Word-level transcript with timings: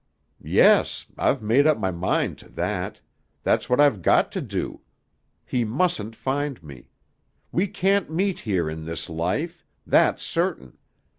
"Yes. 0.41 1.05
I've 1.15 1.43
made 1.43 1.67
up 1.67 1.77
my 1.77 1.91
mind 1.91 2.39
to 2.39 2.49
that. 2.53 2.99
That's 3.43 3.69
what 3.69 3.79
I've 3.79 4.01
got 4.01 4.31
to 4.31 4.41
do. 4.41 4.81
He 5.45 5.63
mustn't 5.63 6.15
find 6.15 6.63
me. 6.63 6.89
We 7.51 7.67
can't 7.67 8.09
meet 8.09 8.39
here 8.39 8.67
in 8.67 8.85
this 8.85 9.09
life. 9.09 9.63
That's 9.85 10.23
certain. 10.23 10.79